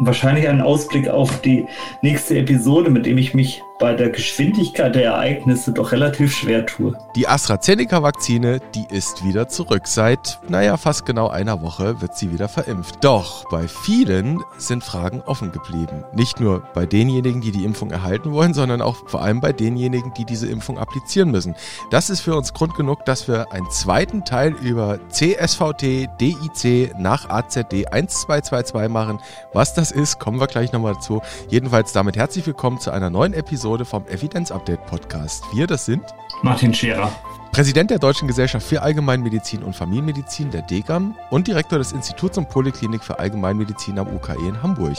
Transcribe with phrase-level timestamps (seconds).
[0.00, 1.66] wahrscheinlich ein Ausblick auf die
[2.02, 6.96] nächste Episode, mit dem ich mich bei der Geschwindigkeit der Ereignisse doch relativ schwer tue.
[7.16, 9.86] Die AstraZeneca-Vakzine, die ist wieder zurück.
[9.86, 13.02] Seit, naja, fast genau einer Woche wird sie wieder verimpft.
[13.02, 16.04] Doch bei vielen sind Fragen offen geblieben.
[16.12, 20.12] Nicht nur bei denjenigen, die die Impfung erhalten wollen, sondern auch vor allem bei denjenigen,
[20.12, 21.56] die diese Impfung applizieren müssen.
[21.90, 27.30] Das ist für uns Grund genug, dass wir einen zweiten Teil über CSVT, DIC nach
[27.30, 29.20] AZD 1222 machen.
[29.54, 31.22] Was das ist, kommen wir gleich nochmal dazu.
[31.48, 35.44] Jedenfalls damit herzlich willkommen zu einer neuen Episode Episode vom Evidenz Update Podcast.
[35.54, 36.02] Wir, das sind
[36.42, 37.12] Martin Scherer.
[37.52, 42.48] Präsident der Deutschen Gesellschaft für Allgemeinmedizin und Familienmedizin, der DGAM, und Direktor des Instituts und
[42.48, 44.96] Poliklinik für Allgemeinmedizin am UKE in Hamburg.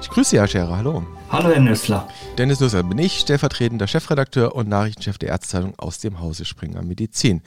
[0.00, 0.76] Ich grüße Sie, Herr Scherer.
[0.76, 1.04] Hallo.
[1.30, 2.06] Hallo, Herr Nüssler.
[2.38, 7.42] Dennis Nüssler bin ich, stellvertretender Chefredakteur und Nachrichtenchef der Ärztezeitung aus dem Hause Springer Medizin.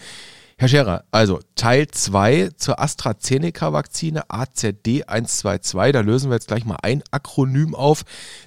[0.57, 5.91] Herr Scherer, also Teil 2 zur AstraZeneca-Vakzine AZD122.
[5.91, 8.03] Da lösen wir jetzt gleich mal ein Akronym auf.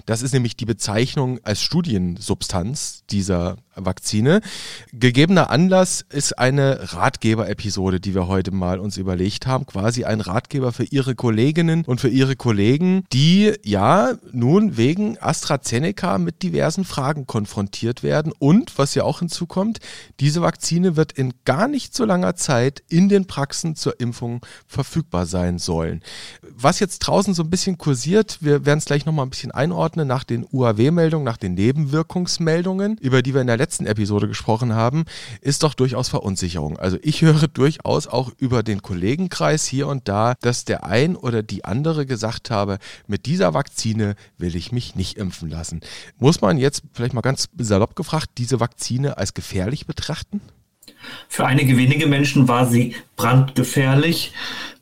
[0.07, 4.41] Das ist nämlich die Bezeichnung als Studiensubstanz dieser Vakzine.
[4.91, 9.65] Gegebener Anlass ist eine Ratgeber-Episode, die wir heute mal uns überlegt haben.
[9.65, 16.17] Quasi ein Ratgeber für Ihre Kolleginnen und für Ihre Kollegen, die ja nun wegen AstraZeneca
[16.17, 18.33] mit diversen Fragen konfrontiert werden.
[18.37, 19.79] Und was ja auch hinzukommt,
[20.19, 25.25] diese Vakzine wird in gar nicht so langer Zeit in den Praxen zur Impfung verfügbar
[25.25, 26.01] sein sollen.
[26.41, 30.07] Was jetzt draußen so ein bisschen kursiert, wir werden es gleich nochmal ein bisschen einordnen
[30.07, 35.03] nach den UAW-Meldungen, nach den Nebenwirkungsmeldungen, über die wir in der letzten Episode gesprochen haben,
[35.41, 36.77] ist doch durchaus Verunsicherung.
[36.77, 41.43] Also ich höre durchaus auch über den Kollegenkreis hier und da, dass der ein oder
[41.43, 45.81] die andere gesagt habe, mit dieser Vakzine will ich mich nicht impfen lassen.
[46.17, 50.39] Muss man jetzt vielleicht mal ganz salopp gefragt diese Vakzine als gefährlich betrachten?
[51.27, 54.33] Für einige wenige Menschen war sie brandgefährlich.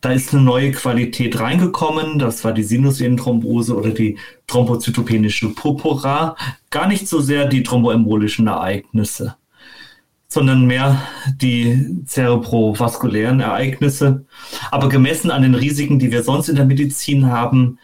[0.02, 2.20] Da ist eine neue Qualität reingekommen.
[2.20, 4.18] Das war die Sinusvenenthrombose oder die
[4.48, 6.36] thrombozytopenische Purpura.
[6.70, 9.36] Gar nicht so sehr die thromboembolischen Ereignisse,
[10.28, 11.02] sondern mehr
[11.42, 14.26] die zerebrovaskulären Ereignisse.
[14.72, 17.80] Aber gemessen an den Risiken, die wir sonst in der Medizin haben,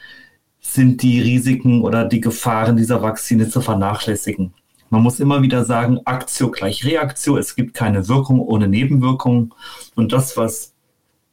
[0.60, 4.54] sind die Risiken oder die Gefahren dieser Vakzine zu vernachlässigen.
[4.94, 7.36] Man muss immer wieder sagen, Aktio gleich Reaktio.
[7.36, 9.56] Es gibt keine Wirkung ohne Nebenwirkung.
[9.96, 10.76] Und das, was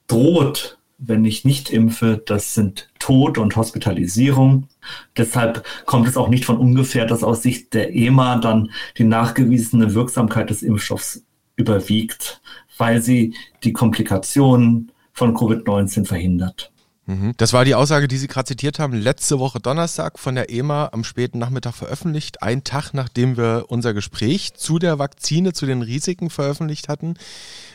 [0.06, 4.66] droht, wenn ich nicht impfe, das sind Tod und Hospitalisierung.
[5.14, 9.92] Deshalb kommt es auch nicht von ungefähr, dass aus Sicht der EMA dann die nachgewiesene
[9.92, 11.22] Wirksamkeit des Impfstoffs
[11.56, 12.40] überwiegt,
[12.78, 16.72] weil sie die Komplikationen von Covid-19 verhindert.
[17.10, 17.32] Mhm.
[17.38, 20.90] Das war die Aussage, die Sie gerade zitiert haben, letzte Woche Donnerstag von der EMA
[20.92, 25.82] am späten Nachmittag veröffentlicht, ein Tag nachdem wir unser Gespräch zu der Vakzine, zu den
[25.82, 27.14] Risiken veröffentlicht hatten.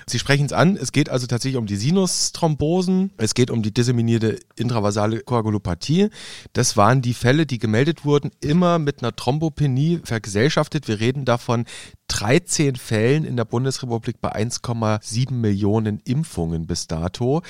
[0.07, 3.73] Sie sprechen es an, es geht also tatsächlich um die Sinusthrombosen, es geht um die
[3.73, 6.09] disseminierte intravasale Koagulopathie.
[6.53, 10.87] Das waren die Fälle, die gemeldet wurden, immer mit einer Thrombopenie vergesellschaftet.
[10.87, 11.65] Wir reden davon
[12.07, 17.41] 13 Fällen in der Bundesrepublik bei 1,7 Millionen Impfungen bis dato.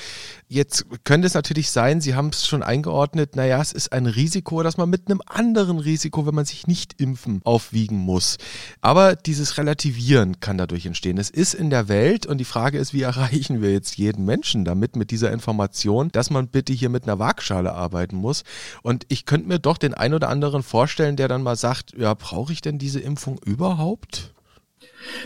[0.48, 4.62] Jetzt könnte es natürlich sein, Sie haben es schon eingeordnet, naja, es ist ein Risiko,
[4.62, 8.38] dass man mit einem anderen Risiko, wenn man sich nicht impfen, aufwiegen muss.
[8.80, 11.18] Aber dieses Relativieren kann dadurch entstehen.
[11.18, 14.64] Es ist in der Welt und die Frage ist, wie erreichen wir jetzt jeden Menschen
[14.64, 18.44] damit, mit dieser Information, dass man bitte hier mit einer Waagschale arbeiten muss.
[18.82, 22.14] Und ich könnte mir doch den einen oder anderen vorstellen, der dann mal sagt, ja,
[22.14, 24.32] brauche ich denn diese Impfung überhaupt?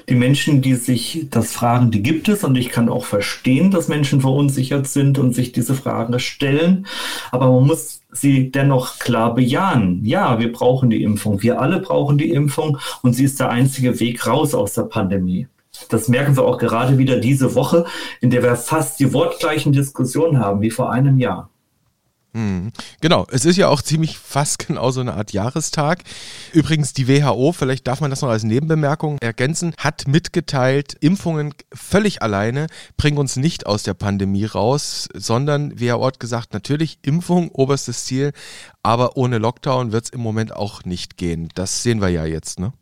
[0.09, 3.89] Die Menschen, die sich das fragen, die gibt es und ich kann auch verstehen, dass
[3.89, 6.87] Menschen verunsichert sind und sich diese Fragen stellen.
[7.31, 10.05] Aber man muss sie dennoch klar bejahen.
[10.05, 11.43] Ja, wir brauchen die Impfung.
[11.43, 15.47] Wir alle brauchen die Impfung und sie ist der einzige Weg raus aus der Pandemie.
[15.89, 17.87] Das merken wir auch gerade wieder diese Woche,
[18.21, 21.51] in der wir fast die wortgleichen Diskussionen haben wie vor einem Jahr.
[22.33, 22.71] Hm.
[23.01, 26.05] Genau, es ist ja auch ziemlich fast genau so eine Art Jahrestag.
[26.53, 32.23] Übrigens, die WHO, vielleicht darf man das noch als Nebenbemerkung ergänzen, hat mitgeteilt, Impfungen völlig
[32.23, 38.05] alleine bringen uns nicht aus der Pandemie raus, sondern WHO hat gesagt, natürlich Impfung, oberstes
[38.05, 38.33] Ziel,
[38.83, 41.49] aber ohne Lockdown wird es im Moment auch nicht gehen.
[41.55, 42.73] Das sehen wir ja jetzt, ne?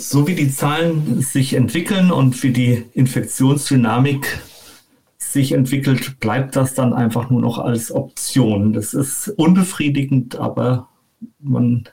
[0.00, 4.40] So wie die Zahlen sich entwickeln und wie die Infektionsdynamik
[5.18, 8.72] sich entwickelt, bleibt das dann einfach nur noch als Option.
[8.72, 10.88] Das ist unbefriedigend, aber
[11.38, 11.84] man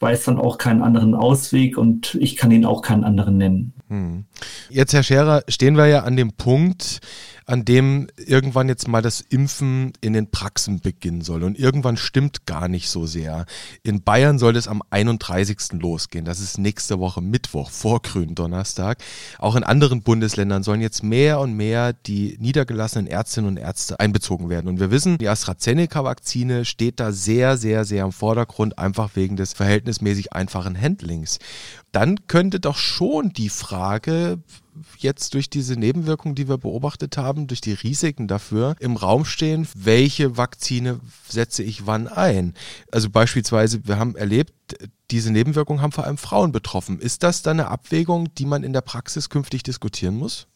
[0.00, 3.72] weiß dann auch keinen anderen Ausweg und ich kann ihn auch keinen anderen nennen.
[3.88, 4.24] Hm.
[4.68, 7.00] Jetzt, Herr Scherer, stehen wir ja an dem Punkt,
[7.46, 11.44] an dem irgendwann jetzt mal das Impfen in den Praxen beginnen soll.
[11.44, 13.46] Und irgendwann stimmt gar nicht so sehr.
[13.84, 15.80] In Bayern soll es am 31.
[15.80, 16.24] losgehen.
[16.24, 18.98] Das ist nächste Woche Mittwoch vor Gründonnerstag.
[19.38, 24.48] Auch in anderen Bundesländern sollen jetzt mehr und mehr die niedergelassenen Ärztinnen und Ärzte einbezogen
[24.48, 24.66] werden.
[24.66, 29.52] Und wir wissen, die AstraZeneca-Vakzine steht da sehr, sehr, sehr im Vordergrund, einfach wegen des
[29.52, 31.38] verhältnismäßig einfachen Handlings.
[31.96, 34.40] Dann könnte doch schon die Frage
[34.98, 39.66] jetzt durch diese Nebenwirkungen, die wir beobachtet haben, durch die Risiken dafür im Raum stehen,
[39.74, 42.52] welche Vakzine setze ich wann ein.
[42.92, 44.52] Also beispielsweise, wir haben erlebt,
[45.10, 47.00] diese Nebenwirkungen haben vor allem Frauen betroffen.
[47.00, 50.48] Ist das dann eine Abwägung, die man in der Praxis künftig diskutieren muss?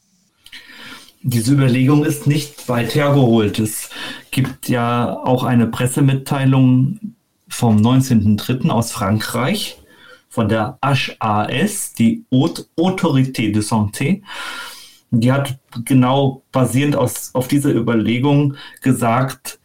[1.23, 3.59] Diese Überlegung ist nicht weit hergeholt.
[3.61, 3.89] Es
[4.31, 7.15] gibt ja auch eine Pressemitteilung
[7.49, 8.69] vom 19.03.
[8.69, 9.80] aus Frankreich,
[10.31, 14.23] von der HAS, die Haute Autorité de Santé.
[15.11, 19.59] Die hat genau basierend aus, auf dieser Überlegung gesagt,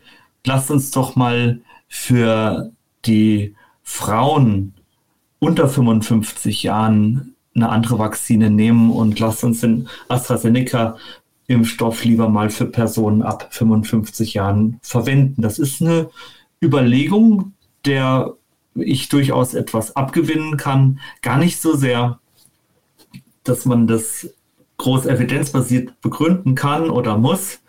[0.43, 2.71] lasst uns doch mal für
[3.05, 4.73] die Frauen
[5.37, 12.65] unter 55 Jahren eine andere Vakzine nehmen und lasst uns den AstraZeneca-Impfstoff lieber mal für
[12.65, 15.43] Personen ab 55 Jahren verwenden.
[15.43, 16.09] Das ist eine
[16.61, 17.53] Überlegung,
[17.85, 18.33] der
[18.75, 20.99] ich durchaus etwas abgewinnen kann.
[21.21, 22.19] Gar nicht so sehr,
[23.43, 24.29] dass man das
[24.77, 27.59] groß evidenzbasiert begründen kann oder muss,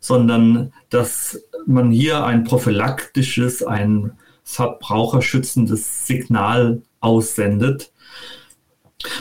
[0.00, 7.92] sondern dass man hier ein prophylaktisches, ein verbraucherschützendes Signal aussendet.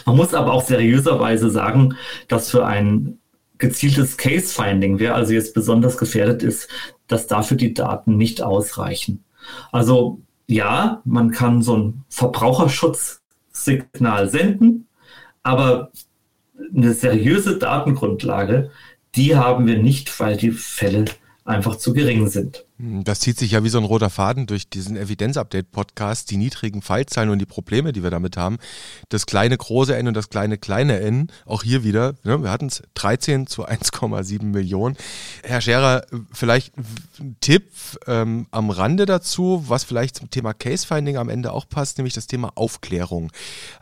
[0.05, 1.95] Man muss aber auch seriöserweise sagen,
[2.27, 3.19] dass für ein
[3.57, 6.69] gezieltes Case-Finding, wer also jetzt besonders gefährdet ist,
[7.07, 9.23] dass dafür die Daten nicht ausreichen.
[9.71, 14.87] Also ja, man kann so ein Verbraucherschutzsignal senden,
[15.43, 15.91] aber
[16.75, 18.71] eine seriöse Datengrundlage,
[19.15, 21.05] die haben wir nicht, weil die Fälle
[21.45, 22.64] einfach zu gering sind.
[22.77, 26.81] Hm, das zieht sich ja wie so ein roter Faden durch diesen Evidenz-Update-Podcast, die niedrigen
[26.81, 28.57] Fallzahlen und die Probleme, die wir damit haben.
[29.07, 32.67] Das kleine große N und das kleine kleine N, auch hier wieder, ne, wir hatten
[32.67, 34.97] es 13 zu 1,7 Millionen.
[35.43, 37.71] Herr Scherer, vielleicht ein Tipp
[38.07, 42.27] ähm, am Rande dazu, was vielleicht zum Thema Case-Finding am Ende auch passt, nämlich das
[42.27, 43.31] Thema Aufklärung.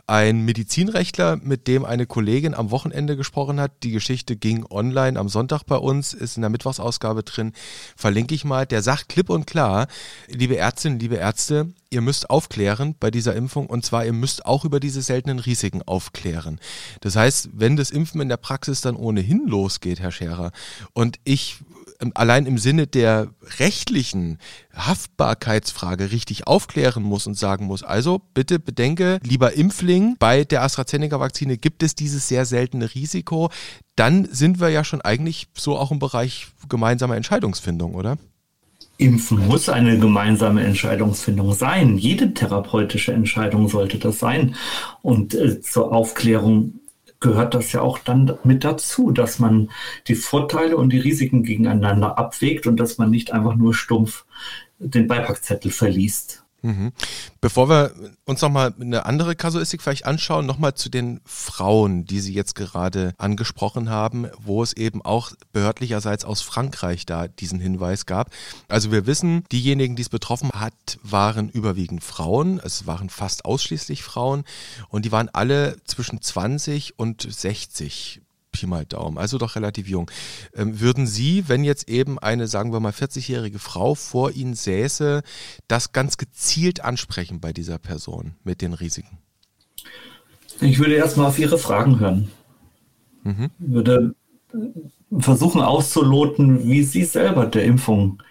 [0.06, 5.28] Ein Medizinrechtler, mit dem eine Kollegin am Wochenende gesprochen hat, die Geschichte ging online am
[5.28, 7.54] Sonntag bei uns, ist in der Mittwochsausgabe drin,
[7.96, 9.88] verlinke ich mal, der sagt klipp und klar,
[10.28, 14.64] liebe Ärztinnen, liebe Ärzte, ihr müsst aufklären bei dieser Impfung und zwar ihr müsst auch
[14.64, 16.60] über diese seltenen Risiken aufklären.
[17.00, 20.52] Das heißt, wenn das Impfen in der Praxis dann ohnehin losgeht, Herr Scherer,
[20.92, 21.58] und ich
[22.00, 23.28] ähm, allein im Sinne der
[23.58, 24.38] rechtlichen
[24.74, 31.58] Haftbarkeitsfrage richtig aufklären muss und sagen muss, also bitte bedenke, lieber Impfling, bei der AstraZeneca-Vakzine
[31.58, 33.50] gibt es dieses sehr seltene Risiko,
[33.96, 38.18] dann sind wir ja schon eigentlich so auch im Bereich gemeinsamer Entscheidungsfindung, oder?
[38.96, 41.98] Impfen muss eine gemeinsame Entscheidungsfindung sein.
[41.98, 44.54] Jede therapeutische Entscheidung sollte das sein.
[45.02, 46.80] Und äh, zur Aufklärung
[47.20, 49.70] gehört das ja auch dann mit dazu, dass man
[50.06, 54.26] die Vorteile und die Risiken gegeneinander abwägt und dass man nicht einfach nur stumpf
[54.78, 56.43] den Beipackzettel verliest.
[56.64, 56.92] Mhm.
[57.42, 57.92] Bevor wir
[58.24, 63.12] uns nochmal eine andere Kasuistik vielleicht anschauen, nochmal zu den Frauen, die Sie jetzt gerade
[63.18, 68.30] angesprochen haben, wo es eben auch behördlicherseits aus Frankreich da diesen Hinweis gab.
[68.68, 72.62] Also wir wissen, diejenigen, die es betroffen hat, waren überwiegend Frauen.
[72.64, 74.44] Es waren fast ausschließlich Frauen
[74.88, 78.22] und die waren alle zwischen 20 und 60
[78.54, 80.10] Pi mal Daumen, also doch relativ jung.
[80.54, 85.22] Ähm, würden Sie, wenn jetzt eben eine, sagen wir mal, 40-jährige Frau vor Ihnen säße,
[85.66, 89.18] das ganz gezielt ansprechen bei dieser Person mit den Risiken?
[90.60, 92.30] Ich würde erstmal auf Ihre Fragen hören.
[93.24, 93.50] Mhm.
[93.58, 94.14] Würde
[94.52, 98.22] äh, versuchen auszuloten, wie sie selber der Impfung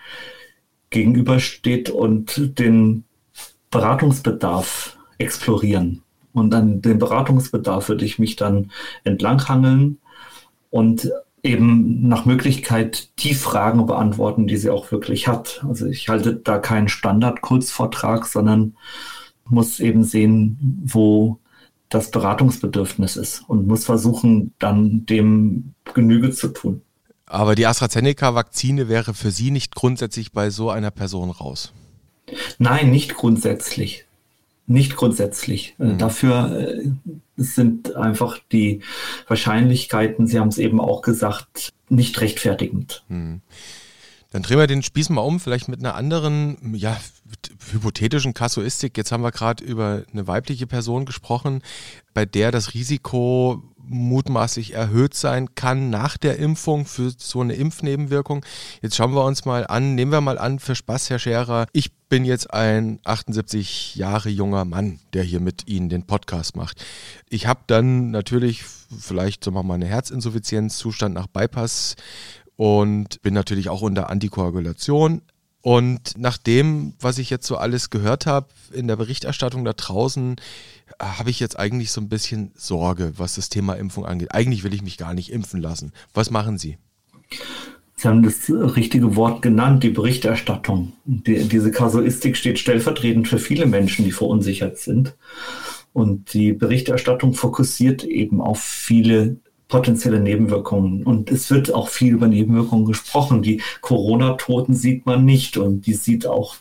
[0.89, 3.03] gegenübersteht und den
[3.72, 6.03] Beratungsbedarf explorieren.
[6.32, 8.72] Und an den Beratungsbedarf würde ich mich dann
[9.03, 10.00] entlanghangeln
[10.74, 11.12] und
[11.44, 15.63] eben nach Möglichkeit die Fragen beantworten, die sie auch wirklich hat.
[15.70, 18.75] Also ich halte da keinen Standard-Kurzvortrag, sondern
[19.48, 21.38] muss eben sehen, wo
[21.89, 26.82] das Beratungsbedürfnis ist und muss versuchen, dann dem Genüge zu tun.
[27.27, 31.72] Aber die AstraZeneca-Vakzine wäre für Sie nicht grundsätzlich bei so einer Person raus?
[32.58, 34.08] Nein, nicht grundsätzlich.
[34.65, 35.75] Nicht grundsätzlich.
[35.79, 35.98] Äh, mhm.
[35.98, 36.84] Dafür äh,
[37.36, 38.82] sind einfach die
[39.27, 43.03] Wahrscheinlichkeiten, Sie haben es eben auch gesagt, nicht rechtfertigend.
[43.10, 43.41] Mhm.
[44.34, 47.00] Dann drehen wir den Spieß mal um, vielleicht mit einer anderen, ja,
[47.72, 48.98] hypothetischen Kasuistik.
[48.98, 51.62] Jetzt haben wir gerade über eine weibliche Person gesprochen,
[52.16, 58.44] bei der das Risiko mutmaßlich erhöht sein kann nach der Impfung für so eine Impfnebenwirkung.
[58.82, 61.94] Jetzt schauen wir uns mal an, nehmen wir mal an für Spaß, Herr Scherer, ich
[62.10, 66.84] bin jetzt ein 78 Jahre junger Mann, der hier mit Ihnen den Podcast macht.
[67.30, 71.96] Ich habe dann natürlich vielleicht wir mal eine Herzinsuffizienzzustand nach Bypass
[72.56, 75.22] und bin natürlich auch unter Antikoagulation.
[75.62, 80.36] Und nach dem, was ich jetzt so alles gehört habe in der Berichterstattung da draußen,
[81.02, 84.34] habe ich jetzt eigentlich so ein bisschen Sorge, was das Thema Impfung angeht.
[84.34, 85.94] Eigentlich will ich mich gar nicht impfen lassen.
[86.14, 86.78] Was machen Sie?
[87.96, 90.92] Sie haben das richtige Wort genannt, die Berichterstattung.
[91.06, 95.16] Die, diese Kasuistik steht stellvertretend für viele Menschen, die verunsichert sind.
[95.94, 99.38] Und die Berichterstattung fokussiert eben auf viele
[99.74, 101.01] potenzielle Nebenwirkungen.
[101.01, 103.42] Und es wird auch viel über Nebenwirkungen gesprochen.
[103.42, 106.58] Die Corona-Toten sieht man nicht und die sieht auch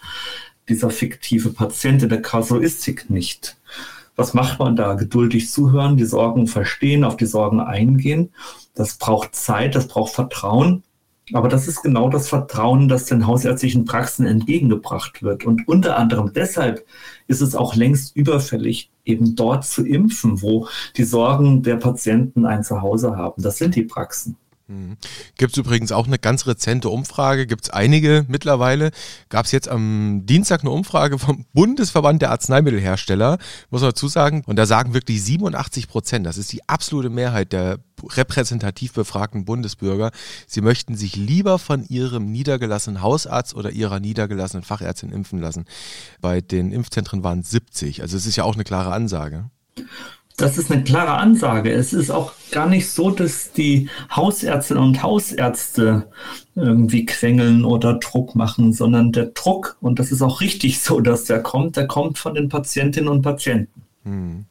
[0.71, 3.59] dieser fiktive Patient in der Kasuistik nicht.
[4.17, 4.95] Was macht man da?
[4.95, 8.31] Geduldig zuhören, die Sorgen verstehen, auf die Sorgen eingehen.
[8.75, 10.83] Das braucht Zeit, das braucht Vertrauen.
[11.35, 15.45] Aber das ist genau das Vertrauen, das den hausärztlichen Praxen entgegengebracht wird.
[15.45, 16.87] Und unter anderem deshalb
[17.27, 22.65] ist es auch längst überfällig, eben dort zu impfen, wo die Sorgen der Patienten ein
[22.65, 23.43] Zuhause haben.
[23.43, 24.37] Das sind die Praxen.
[24.73, 24.97] Mhm.
[25.37, 28.91] Gibt es übrigens auch eine ganz rezente Umfrage, gibt es einige mittlerweile.
[29.29, 33.39] Gab es jetzt am Dienstag eine Umfrage vom Bundesverband der Arzneimittelhersteller,
[33.71, 34.43] muss man dazu sagen.
[34.47, 40.11] Und da sagen wirklich 87 Prozent, das ist die absolute Mehrheit der repräsentativ befragten Bundesbürger,
[40.47, 45.67] sie möchten sich lieber von ihrem niedergelassenen Hausarzt oder ihrer niedergelassenen Fachärztin impfen lassen.
[46.21, 48.03] Bei den Impfzentren waren 70.
[48.03, 49.51] Also es ist ja auch eine klare Ansage.
[50.37, 51.73] Das ist eine klare Ansage.
[51.73, 56.09] Es ist auch gar nicht so, dass die Hausärztinnen und Hausärzte
[56.55, 61.25] irgendwie quengeln oder Druck machen, sondern der Druck, und das ist auch richtig so, dass
[61.25, 63.83] der kommt, der kommt von den Patientinnen und Patienten.
[64.05, 64.47] Hm.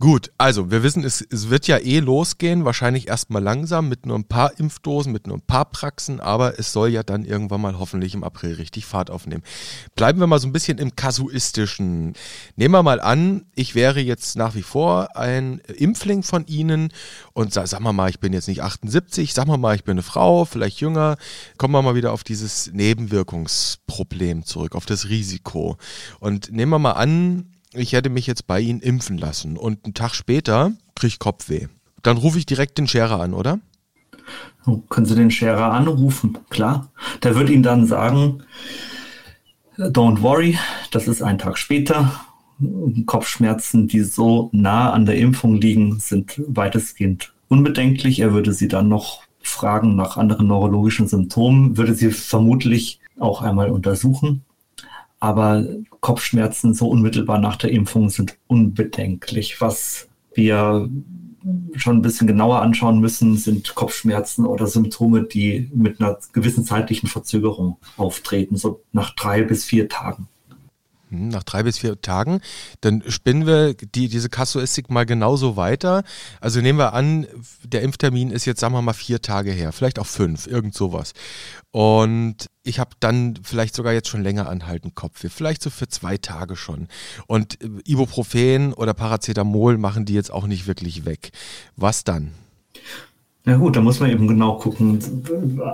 [0.00, 4.18] Gut, also wir wissen, es, es wird ja eh losgehen, wahrscheinlich erstmal langsam mit nur
[4.18, 7.78] ein paar Impfdosen, mit nur ein paar Praxen, aber es soll ja dann irgendwann mal
[7.78, 9.42] hoffentlich im April richtig Fahrt aufnehmen.
[9.96, 12.14] Bleiben wir mal so ein bisschen im Kasuistischen.
[12.56, 16.94] Nehmen wir mal an, ich wäre jetzt nach wie vor ein Impfling von Ihnen
[17.34, 19.92] und sag, sagen wir mal, ich bin jetzt nicht 78, sagen wir mal, ich bin
[19.92, 21.18] eine Frau, vielleicht jünger.
[21.58, 25.76] Kommen wir mal wieder auf dieses Nebenwirkungsproblem zurück, auf das Risiko.
[26.20, 29.94] Und nehmen wir mal an, ich hätte mich jetzt bei Ihnen impfen lassen und einen
[29.94, 31.68] Tag später kriege ich Kopfweh.
[32.02, 33.60] Dann rufe ich direkt den Scherer an, oder?
[34.66, 36.90] Oh, können Sie den Scherer anrufen, klar.
[37.22, 38.42] Der wird Ihnen dann sagen,
[39.78, 40.58] don't worry,
[40.90, 42.24] das ist ein Tag später.
[43.06, 48.20] Kopfschmerzen, die so nah an der Impfung liegen, sind weitestgehend unbedenklich.
[48.20, 53.70] Er würde Sie dann noch fragen nach anderen neurologischen Symptomen, würde Sie vermutlich auch einmal
[53.70, 54.44] untersuchen.
[55.20, 55.64] Aber
[56.00, 59.60] Kopfschmerzen so unmittelbar nach der Impfung sind unbedenklich.
[59.60, 60.88] Was wir
[61.76, 67.08] schon ein bisschen genauer anschauen müssen, sind Kopfschmerzen oder Symptome, die mit einer gewissen zeitlichen
[67.08, 70.28] Verzögerung auftreten, so nach drei bis vier Tagen.
[71.10, 72.40] Hm, nach drei bis vier Tagen,
[72.80, 76.04] dann spinnen wir die, diese Kasuistik mal genauso weiter.
[76.40, 77.26] Also nehmen wir an,
[77.64, 81.12] der Impftermin ist jetzt, sagen wir mal, vier Tage her, vielleicht auch fünf, irgend sowas.
[81.72, 86.16] Und ich habe dann vielleicht sogar jetzt schon länger anhalten Kopfweh, vielleicht so für zwei
[86.16, 86.88] Tage schon.
[87.26, 91.30] Und äh, Ibuprofen oder Paracetamol machen die jetzt auch nicht wirklich weg.
[91.76, 92.32] Was dann?
[93.44, 95.00] Na gut, da muss man eben genau gucken.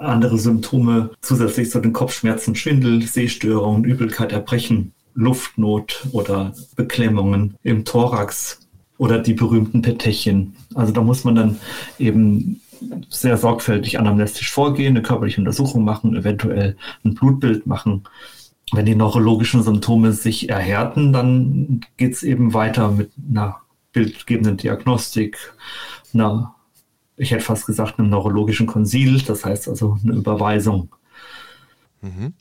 [0.01, 8.61] Andere Symptome zusätzlich zu den Kopfschmerzen, Schwindel, Sehstörungen, Übelkeit, Erbrechen Luftnot oder Beklemmungen im Thorax
[8.99, 10.57] oder die berühmten Petechien.
[10.75, 11.61] Also da muss man dann
[11.99, 12.61] eben
[13.09, 18.05] sehr sorgfältig anamnestisch vorgehen, eine körperliche Untersuchung machen, eventuell ein Blutbild machen.
[18.73, 23.57] Wenn die neurologischen Symptome sich erhärten, dann geht es eben weiter mit einer
[23.93, 25.55] bildgebenden Diagnostik,
[26.13, 26.55] einer,
[27.17, 30.95] ich hätte fast gesagt, einem neurologischen Konsil, das heißt also eine Überweisung.
[32.03, 32.35] Mhm.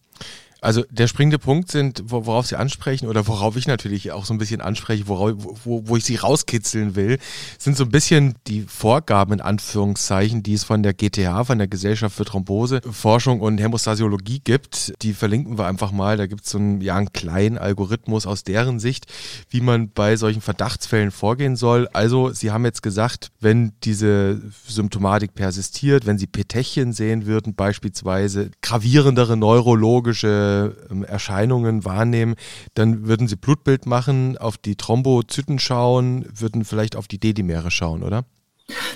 [0.65, 4.39] Also der springende Punkt sind, worauf Sie ansprechen oder worauf ich natürlich auch so ein
[4.39, 7.19] bisschen anspreche, worauf, wo, wo ich Sie rauskitzeln will,
[7.59, 11.67] sind so ein bisschen die Vorgaben in Anführungszeichen, die es von der GTH, von der
[11.67, 14.93] Gesellschaft für Thrombose, Forschung und Hämostasiologie gibt.
[15.03, 16.17] Die verlinken wir einfach mal.
[16.17, 19.05] Da gibt es so einen, ja, einen kleinen Algorithmus aus deren Sicht,
[19.49, 21.87] wie man bei solchen Verdachtsfällen vorgehen soll.
[21.93, 28.49] Also Sie haben jetzt gesagt, wenn diese Symptomatik persistiert, wenn Sie Petechien sehen würden, beispielsweise
[28.63, 30.54] gravierendere neurologische
[30.89, 32.35] ähm, Erscheinungen wahrnehmen,
[32.73, 38.03] dann würden sie Blutbild machen, auf die Thrombozyten schauen, würden vielleicht auf die Dedimere schauen,
[38.03, 38.25] oder?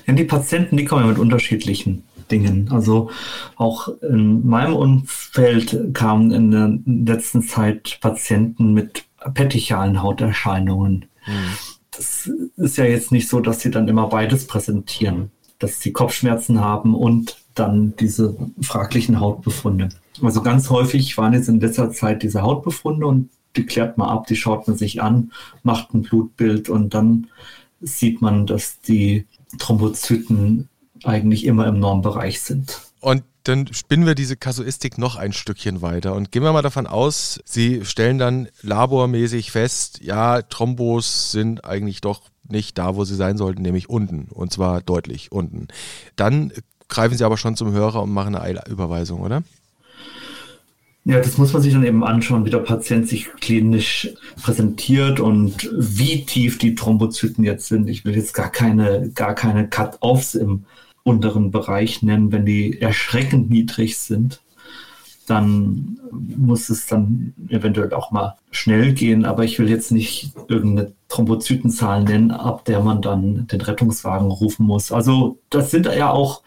[0.08, 2.70] Ja, die Patienten, die kommen ja mit unterschiedlichen Dingen.
[2.72, 3.10] Also
[3.56, 11.06] auch in meinem Umfeld kamen in der letzten Zeit Patienten mit petechialen Hauterscheinungen.
[11.28, 11.58] Mhm.
[11.92, 16.62] das ist ja jetzt nicht so, dass sie dann immer beides präsentieren, dass sie Kopfschmerzen
[16.62, 19.90] haben und dann diese fraglichen Hautbefunde.
[20.22, 24.28] Also ganz häufig waren jetzt in letzter Zeit diese Hautbefunde und die klärt man ab,
[24.28, 25.32] die schaut man sich an,
[25.64, 27.28] macht ein Blutbild und dann
[27.82, 29.26] sieht man, dass die
[29.58, 30.70] Thrombozyten
[31.04, 32.80] eigentlich immer im Normbereich sind.
[33.00, 36.86] Und dann spinnen wir diese Kasuistik noch ein Stückchen weiter und gehen wir mal davon
[36.86, 43.16] aus, Sie stellen dann labormäßig fest, ja, Thrombos sind eigentlich doch nicht da, wo sie
[43.16, 45.68] sein sollten, nämlich unten und zwar deutlich unten.
[46.16, 46.52] Dann
[46.90, 49.44] greifen Sie aber schon zum Hörer und machen eine Eilüberweisung, oder?
[51.06, 54.10] Ja, das muss man sich dann eben anschauen, wie der Patient sich klinisch
[54.42, 57.90] präsentiert und wie tief die Thrombozyten jetzt sind.
[57.90, 60.66] Ich will jetzt gar keine, gar keine Cut-Offs im
[61.04, 62.32] unteren Bereich nennen.
[62.32, 64.42] Wenn die erschreckend niedrig sind,
[65.26, 69.26] dann muss es dann eventuell auch mal schnell gehen.
[69.26, 74.66] Aber ich will jetzt nicht irgendeine Thrombozytenzahl nennen, ab der man dann den Rettungswagen rufen
[74.66, 74.92] muss.
[74.92, 76.42] Also das sind ja auch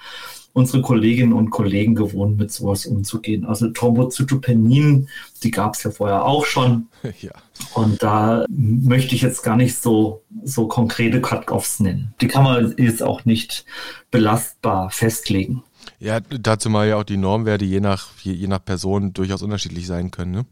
[0.52, 3.44] unsere Kolleginnen und Kollegen gewohnt, mit sowas umzugehen.
[3.44, 5.08] Also Thrombozytopenien,
[5.42, 6.88] die gab es ja vorher auch schon.
[7.20, 7.32] Ja.
[7.74, 12.14] Und da möchte ich jetzt gar nicht so, so konkrete Cut-Offs nennen.
[12.20, 13.64] Die kann man jetzt auch nicht
[14.10, 15.62] belastbar festlegen.
[15.98, 19.86] Ja, dazu mal ja auch die Normwerte je nach, je, je nach Person durchaus unterschiedlich
[19.86, 20.32] sein können.
[20.32, 20.46] Ne?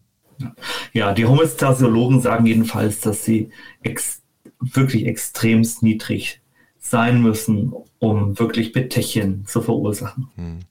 [0.92, 3.50] Ja, die Homöostasiologen sagen jedenfalls, dass sie
[3.82, 4.22] ex
[4.60, 6.40] wirklich extremst niedrig
[6.80, 10.64] sein müssen, um wirklich Betechien zu verursachen.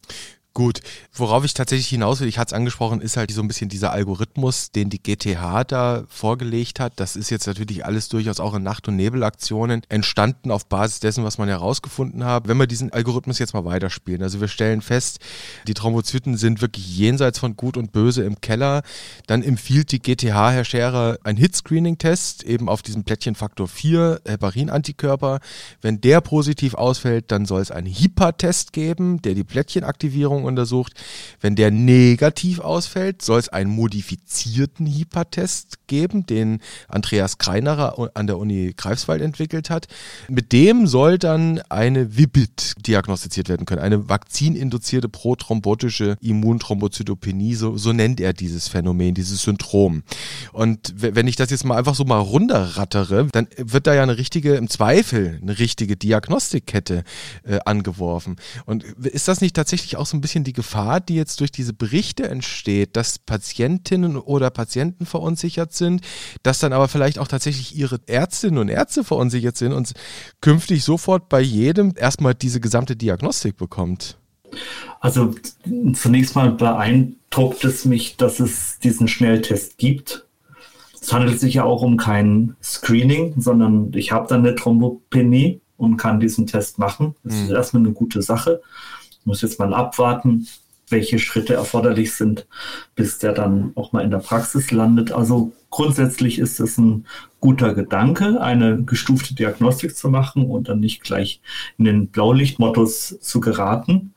[0.59, 0.81] Gut,
[1.13, 3.93] worauf ich tatsächlich hinaus will, ich hatte es angesprochen, ist halt so ein bisschen dieser
[3.93, 6.91] Algorithmus, den die GTH da vorgelegt hat.
[6.97, 11.23] Das ist jetzt natürlich alles durchaus auch in Nacht- und Nebelaktionen entstanden auf Basis dessen,
[11.23, 12.49] was man herausgefunden hat.
[12.49, 15.19] Wenn wir diesen Algorithmus jetzt mal weiterspielen, also wir stellen fest,
[15.65, 18.81] die Thrombozyten sind wirklich jenseits von Gut und Böse im Keller,
[19.27, 25.39] dann empfiehlt die GTH, Herr Scherer, ein Hit-Screening-Test eben auf diesen Plättchenfaktor 4, Heparin-Antikörper.
[25.81, 30.93] Wenn der positiv ausfällt, dann soll es einen HIPA-Test geben, der die Plättchenaktivierung untersucht.
[31.39, 38.37] Wenn der negativ ausfällt, soll es einen modifizierten HIPAA-Test geben, den Andreas Kreinerer an der
[38.37, 39.87] Uni Greifswald entwickelt hat.
[40.27, 47.93] Mit dem soll dann eine VIBIT diagnostiziert werden können, eine vakzininduzierte prothrombotische Immunthrombozytopenie, so, so
[47.93, 50.03] nennt er dieses Phänomen, dieses Syndrom.
[50.51, 54.17] Und wenn ich das jetzt mal einfach so mal runterrattere, dann wird da ja eine
[54.17, 57.03] richtige, im Zweifel eine richtige Diagnostikkette
[57.43, 58.37] äh, angeworfen.
[58.65, 61.51] Und ist das nicht tatsächlich auch so ein bisschen bisschen die Gefahr, die jetzt durch
[61.51, 66.01] diese Berichte entsteht, dass Patientinnen oder Patienten verunsichert sind,
[66.43, 69.93] dass dann aber vielleicht auch tatsächlich ihre Ärztinnen und Ärzte verunsichert sind und
[70.41, 74.17] künftig sofort bei jedem erstmal diese gesamte Diagnostik bekommt?
[74.99, 75.35] Also
[75.93, 80.25] zunächst mal beeindruckt es mich, dass es diesen Schnelltest gibt.
[80.99, 85.97] Es handelt sich ja auch um kein Screening, sondern ich habe dann eine Thrombopenie und
[85.97, 87.15] kann diesen Test machen.
[87.23, 87.55] Das ist mhm.
[87.55, 88.61] erstmal eine gute Sache
[89.29, 90.47] muss jetzt mal abwarten,
[90.89, 92.47] welche Schritte erforderlich sind,
[92.95, 95.11] bis der dann auch mal in der Praxis landet.
[95.11, 97.05] Also grundsätzlich ist es ein
[97.39, 101.41] guter Gedanke, eine gestufte Diagnostik zu machen und dann nicht gleich
[101.77, 104.15] in den Blaulichtmodus zu geraten.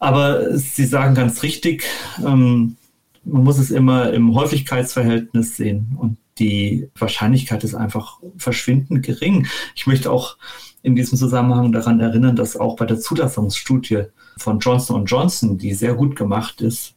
[0.00, 1.84] Aber Sie sagen ganz richtig,
[2.18, 2.76] ähm,
[3.24, 9.46] man muss es immer im Häufigkeitsverhältnis sehen und die Wahrscheinlichkeit ist einfach verschwindend gering.
[9.76, 10.36] Ich möchte auch
[10.82, 14.04] in diesem Zusammenhang daran erinnern, dass auch bei der Zulassungsstudie
[14.38, 16.94] von Johnson Johnson, die sehr gut gemacht ist,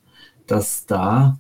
[0.48, 1.40] dass da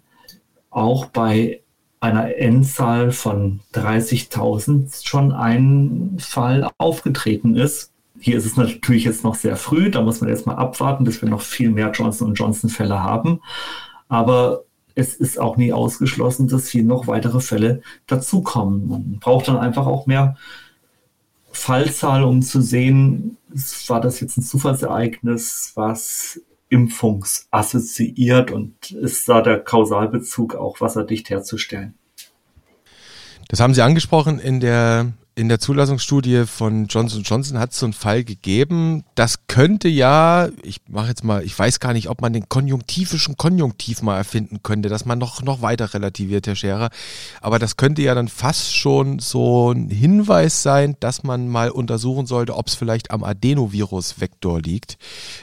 [0.69, 1.61] auch bei
[1.99, 7.91] einer Endzahl von 30.000 schon ein Fall aufgetreten ist.
[8.19, 11.21] Hier ist es natürlich jetzt noch sehr früh, da muss man jetzt mal abwarten, bis
[11.21, 13.41] wir noch viel mehr Johnson Johnson Fälle haben.
[14.07, 18.87] Aber es ist auch nie ausgeschlossen, dass hier noch weitere Fälle dazukommen.
[18.87, 20.37] Man braucht dann einfach auch mehr
[21.55, 23.37] Fallzahl, um zu sehen,
[23.87, 31.93] war das jetzt ein Zufallsereignis, was impfungsassoziiert und ist da der Kausalbezug auch wasserdicht herzustellen.
[33.47, 37.85] Das haben Sie angesprochen in der in der Zulassungsstudie von Johnson Johnson hat es so
[37.85, 39.03] einen Fall gegeben.
[39.15, 43.35] Das könnte ja, ich mache jetzt mal, ich weiß gar nicht, ob man den konjunktivischen
[43.35, 46.89] Konjunktiv mal erfinden könnte, dass man noch, noch weiter relativiert, Herr Scherer.
[47.41, 52.27] Aber das könnte ja dann fast schon so ein Hinweis sein, dass man mal untersuchen
[52.27, 54.97] sollte, ob es vielleicht am Adenovirus-Vektor liegt.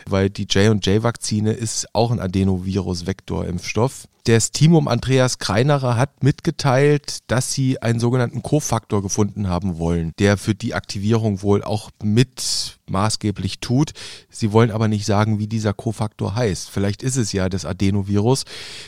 [0.07, 4.09] Weil die J&J-Vakzine ist auch ein Adenovirus-Vektor-Impfstoff.
[4.25, 10.13] Das Team um Andreas Kreinerer hat mitgeteilt, dass sie einen sogenannten Kofaktor gefunden haben wollen,
[10.21, 13.93] der für die Aktivierung wohl auch mit maßgeblich tut.
[14.31, 16.71] Sie wollen aber nicht sagen, wie dieser Kofaktor heißt.
[16.71, 18.45] Vielleicht ist es ja das Adenovirus.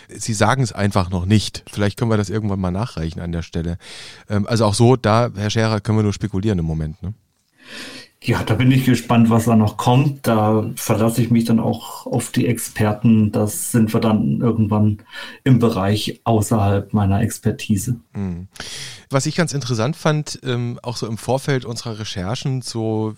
[0.08, 1.64] Sie sagen es einfach noch nicht.
[1.68, 3.78] Vielleicht können wir das irgendwann mal nachreichen an der Stelle.
[4.30, 7.02] Ähm, also auch so, da, Herr Scherer, können wir nur spekulieren im Moment.
[7.02, 7.12] Ne?
[8.26, 10.26] Ja, da bin ich gespannt, was da noch kommt.
[10.26, 13.32] Da verlasse ich mich dann auch auf die Experten.
[13.32, 15.02] Das sind wir dann irgendwann
[15.44, 18.00] im Bereich außerhalb meiner Expertise.
[18.14, 18.48] Hm.
[19.10, 23.14] Was ich ganz interessant fand, ähm, auch so im Vorfeld unserer Recherchen, so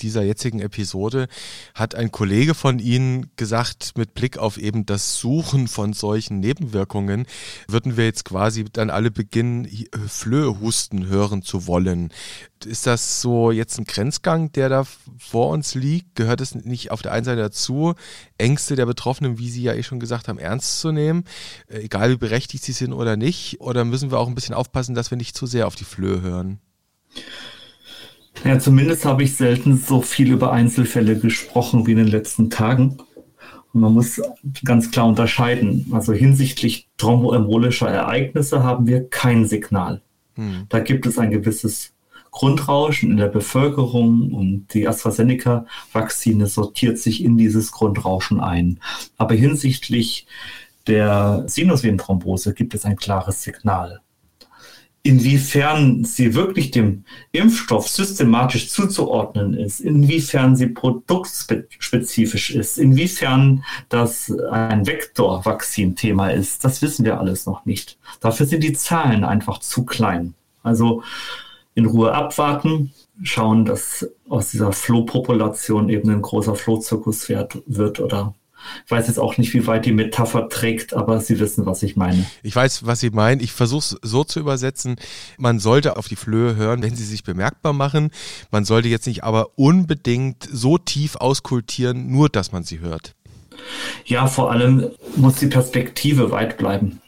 [0.00, 1.28] dieser jetzigen Episode
[1.74, 7.26] hat ein Kollege von Ihnen gesagt, mit Blick auf eben das Suchen von solchen Nebenwirkungen,
[7.68, 9.68] würden wir jetzt quasi dann alle beginnen,
[10.06, 12.12] Flöhehusten hören zu wollen.
[12.64, 14.84] Ist das so jetzt ein Grenzgang, der da
[15.18, 16.14] vor uns liegt?
[16.14, 17.94] Gehört es nicht auf der einen Seite dazu,
[18.38, 21.24] Ängste der Betroffenen, wie Sie ja eh schon gesagt haben, ernst zu nehmen,
[21.68, 23.60] äh, egal wie berechtigt sie sind oder nicht?
[23.60, 26.22] Oder müssen wir auch ein bisschen aufpassen, dass wir nicht zu sehr auf die Flöhe
[26.22, 26.60] hören?
[28.42, 32.98] Ja, zumindest habe ich selten so viel über Einzelfälle gesprochen wie in den letzten Tagen.
[33.72, 34.20] Und man muss
[34.64, 35.86] ganz klar unterscheiden.
[35.92, 40.02] Also hinsichtlich thromboembolischer Ereignisse haben wir kein Signal.
[40.34, 40.66] Hm.
[40.68, 41.92] Da gibt es ein gewisses
[42.30, 48.80] Grundrauschen in der Bevölkerung und die AstraZeneca-Vakzine sortiert sich in dieses Grundrauschen ein.
[49.16, 50.26] Aber hinsichtlich
[50.86, 54.00] der Sinusvenenthrombose gibt es ein klares Signal
[55.06, 64.86] inwiefern sie wirklich dem Impfstoff systematisch zuzuordnen ist, inwiefern sie produktspezifisch ist, inwiefern das ein
[64.86, 67.98] Vektorvakzin-Thema ist, das wissen wir alles noch nicht.
[68.20, 70.32] Dafür sind die Zahlen einfach zu klein.
[70.62, 71.02] Also
[71.74, 78.34] in Ruhe abwarten, schauen, dass aus dieser Flohpopulation eben ein großer Flohzirkus wird oder
[78.84, 81.96] ich weiß jetzt auch nicht, wie weit die Metapher trägt, aber Sie wissen, was ich
[81.96, 82.24] meine.
[82.42, 83.40] Ich weiß, was Sie meinen.
[83.40, 84.96] Ich versuche es so zu übersetzen.
[85.38, 88.10] Man sollte auf die Flöhe hören, wenn sie sich bemerkbar machen.
[88.50, 93.14] Man sollte jetzt nicht aber unbedingt so tief auskultieren, nur dass man sie hört.
[94.04, 97.00] Ja, vor allem muss die Perspektive weit bleiben.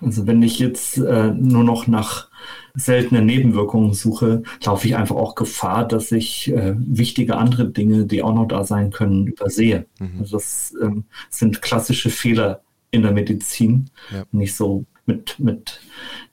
[0.00, 2.25] Also wenn ich jetzt äh, nur noch nach
[2.74, 8.22] seltene Nebenwirkungen suche, laufe ich einfach auch Gefahr, dass ich äh, wichtige andere Dinge, die
[8.22, 9.86] auch noch da sein können, übersehe.
[9.98, 10.20] Mhm.
[10.20, 13.90] Also das ähm, sind klassische Fehler in der Medizin.
[14.12, 14.24] Ja.
[14.30, 15.80] Wenn ich so mit, mit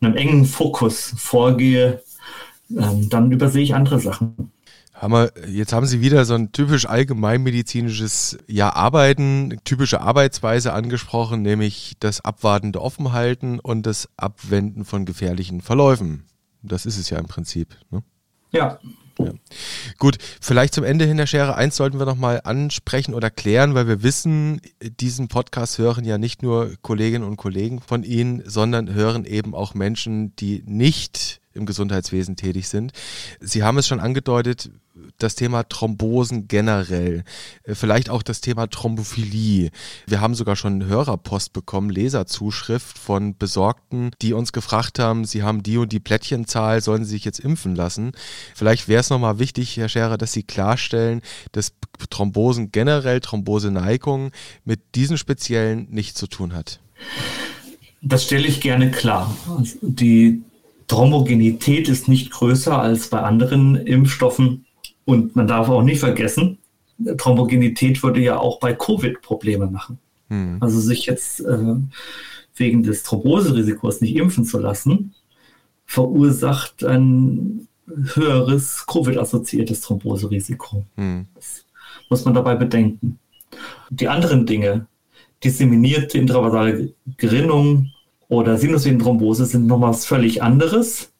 [0.01, 2.01] einem engen Fokus vorgehe,
[2.69, 4.51] ähm, dann übersehe ich andere Sachen.
[5.03, 11.95] Hammer, jetzt haben Sie wieder so ein typisch allgemeinmedizinisches ja, Arbeiten, typische Arbeitsweise angesprochen, nämlich
[11.99, 16.23] das abwartende Offenhalten und das Abwenden von gefährlichen Verläufen.
[16.61, 17.75] Das ist es ja im Prinzip.
[17.91, 18.01] Ne?
[18.53, 18.79] Ja.
[19.19, 19.33] ja.
[19.99, 23.89] Gut, vielleicht zum Ende hin, Herr Schere, eins sollten wir nochmal ansprechen oder klären, weil
[23.89, 29.25] wir wissen, diesen Podcast hören ja nicht nur Kolleginnen und Kollegen von Ihnen, sondern hören
[29.25, 32.91] eben auch Menschen, die nicht im Gesundheitswesen tätig sind.
[33.39, 34.69] Sie haben es schon angedeutet,
[35.17, 37.23] das Thema Thrombosen generell,
[37.63, 39.71] äh, vielleicht auch das Thema Thrombophilie.
[40.07, 45.63] Wir haben sogar schon Hörerpost bekommen, Leserzuschrift von Besorgten, die uns gefragt haben, sie haben
[45.63, 48.11] die und die Plättchenzahl, sollen sie sich jetzt impfen lassen?
[48.53, 51.73] Vielleicht wäre es nochmal wichtig, Herr Scherer, dass Sie klarstellen, dass
[52.09, 54.31] Thrombosen generell, Thromboseneigung
[54.63, 56.79] mit diesen speziellen nichts zu tun hat.
[58.01, 59.35] Das stelle ich gerne klar.
[59.81, 60.43] Die
[60.93, 64.65] Thrombogenität ist nicht größer als bei anderen Impfstoffen
[65.05, 66.59] und man darf auch nicht vergessen,
[67.17, 69.97] Thrombogenität würde ja auch bei Covid Probleme machen.
[70.29, 70.57] Hm.
[70.59, 71.75] Also sich jetzt äh,
[72.55, 75.15] wegen des Thromboserisikos nicht impfen zu lassen,
[75.87, 80.85] verursacht ein höheres Covid-assoziiertes Thromboserisiko.
[80.95, 81.25] Hm.
[81.33, 81.65] Das
[82.11, 83.17] muss man dabei bedenken.
[83.89, 84.85] Die anderen Dinge,
[85.43, 87.92] disseminierte intravasale Gerinnung
[88.33, 91.11] oder Sinusvenenthrombose sind nochmal was völlig anderes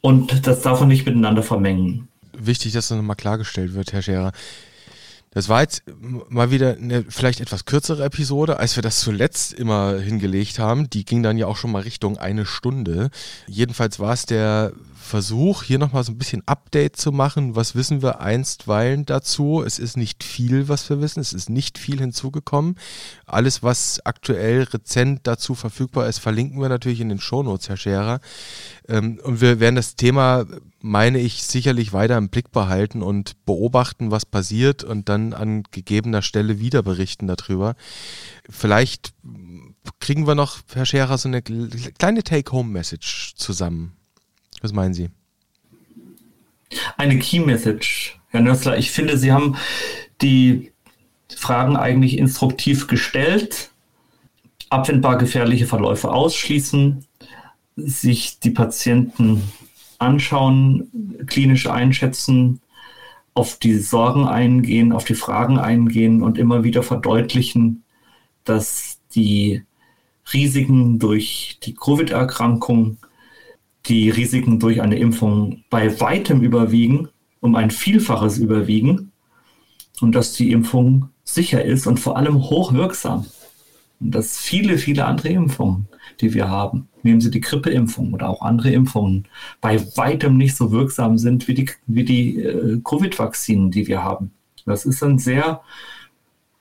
[0.00, 4.32] und das darf man nicht miteinander vermengen wichtig, dass das nochmal klargestellt wird, Herr Scherer.
[5.38, 5.84] Das war jetzt
[6.30, 10.90] mal wieder eine vielleicht etwas kürzere Episode, als wir das zuletzt immer hingelegt haben.
[10.90, 13.10] Die ging dann ja auch schon mal Richtung eine Stunde.
[13.46, 17.54] Jedenfalls war es der Versuch, hier nochmal so ein bisschen Update zu machen.
[17.54, 19.62] Was wissen wir einstweilen dazu?
[19.64, 21.20] Es ist nicht viel, was wir wissen.
[21.20, 22.74] Es ist nicht viel hinzugekommen.
[23.24, 28.20] Alles, was aktuell rezent dazu verfügbar ist, verlinken wir natürlich in den Shownotes, Herr Scherer.
[28.88, 30.46] Ähm, und wir werden das Thema,
[30.80, 36.22] meine ich, sicherlich weiter im Blick behalten und beobachten, was passiert und dann an gegebener
[36.22, 37.76] Stelle wieder berichten darüber.
[38.48, 39.12] Vielleicht
[40.00, 43.92] kriegen wir noch, Herr Scherer, so eine kleine Take-Home-Message zusammen.
[44.62, 45.10] Was meinen Sie?
[46.96, 48.78] Eine Key-Message, Herr Nössler.
[48.78, 49.56] Ich finde, Sie haben
[50.20, 50.72] die
[51.34, 53.70] Fragen eigentlich instruktiv gestellt.
[54.70, 57.06] abwendbar gefährliche Verläufe ausschließen,
[57.78, 59.42] sich die Patienten
[59.98, 62.60] anschauen, klinisch einschätzen,
[63.34, 67.84] auf die Sorgen eingehen, auf die Fragen eingehen und immer wieder verdeutlichen,
[68.44, 69.62] dass die
[70.32, 72.98] Risiken durch die Covid-Erkrankung,
[73.86, 77.08] die Risiken durch eine Impfung bei weitem überwiegen,
[77.40, 79.12] um ein Vielfaches überwiegen
[80.00, 83.26] und dass die Impfung sicher ist und vor allem hochwirksam.
[84.00, 85.88] Und dass viele, viele andere Impfungen,
[86.20, 89.26] die wir haben, nehmen Sie die Grippeimpfung oder auch andere Impfungen,
[89.60, 94.30] bei weitem nicht so wirksam sind wie die, wie die äh, Covid-Vakzinen, die wir haben.
[94.66, 95.62] Das ist ein sehr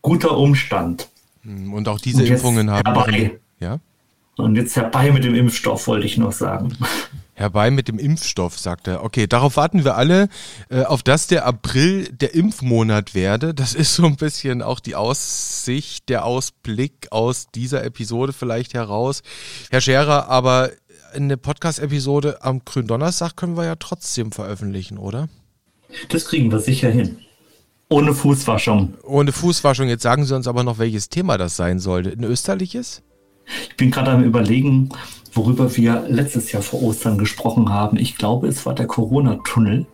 [0.02, 1.10] guter Umstand.
[1.42, 2.86] Hm, und auch diese und Impfungen haben.
[2.86, 3.80] Herbei, ja?
[4.38, 6.74] Und jetzt herbei mit dem Impfstoff, wollte ich noch sagen.
[7.38, 9.04] Herbei mit dem Impfstoff, sagt er.
[9.04, 10.28] Okay, darauf warten wir alle,
[10.72, 13.54] äh, auf dass der April der Impfmonat werde.
[13.54, 19.22] Das ist so ein bisschen auch die Aussicht, der Ausblick aus dieser Episode vielleicht heraus.
[19.70, 20.72] Herr Scherer, aber
[21.14, 25.30] eine Podcast-Episode am Gründonnerstag können wir ja trotzdem veröffentlichen, oder?
[26.10, 27.20] Das kriegen wir sicher hin.
[27.88, 28.96] Ohne Fußwaschung.
[29.04, 29.88] Ohne Fußwaschung.
[29.88, 32.10] Jetzt sagen Sie uns aber noch, welches Thema das sein sollte.
[32.10, 33.04] Ein österliches?
[33.70, 34.90] Ich bin gerade am Überlegen,
[35.34, 37.98] worüber wir letztes Jahr vor Ostern gesprochen haben.
[37.98, 39.86] Ich glaube, es war der Corona-Tunnel.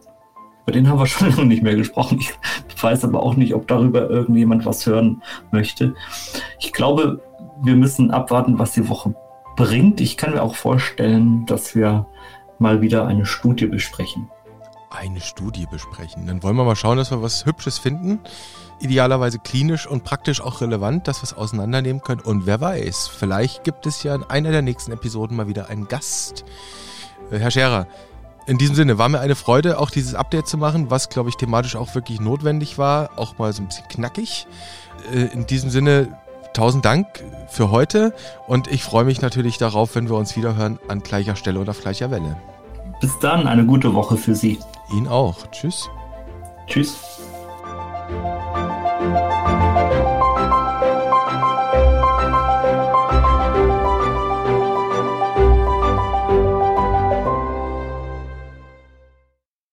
[0.64, 2.20] Über den haben wir schon lange nicht mehr gesprochen.
[2.20, 2.34] Ich
[2.82, 5.94] weiß aber auch nicht, ob darüber irgendjemand was hören möchte.
[6.60, 7.22] Ich glaube,
[7.64, 9.16] wir müssen abwarten, was die Woche
[9.56, 10.02] bringt.
[10.02, 12.08] Ich kann mir auch vorstellen, dass wir
[12.60, 14.30] mal wieder eine Studie besprechen.
[14.98, 16.28] Eine Studie besprechen.
[16.28, 18.20] Dann wollen wir mal schauen, dass wir was Hübsches finden
[18.84, 22.22] idealerweise klinisch und praktisch auch relevant, dass wir es auseinandernehmen können.
[22.22, 25.88] Und wer weiß, vielleicht gibt es ja in einer der nächsten Episoden mal wieder einen
[25.88, 26.44] Gast.
[27.32, 27.88] Äh, Herr Scherer,
[28.46, 31.38] in diesem Sinne war mir eine Freude, auch dieses Update zu machen, was, glaube ich,
[31.38, 34.48] thematisch auch wirklich notwendig war, auch mal so ein bisschen knackig.
[35.14, 36.18] Äh, in diesem Sinne,
[36.54, 37.08] tausend Dank
[37.48, 38.14] für heute
[38.48, 41.82] und ich freue mich natürlich darauf, wenn wir uns wiederhören an gleicher Stelle und auf
[41.82, 42.38] gleicher Welle.
[43.02, 44.60] Bis dann, eine gute Woche für Sie.
[44.94, 45.48] Ihnen auch.
[45.52, 45.90] Tschüss.
[46.68, 47.20] Tschüss.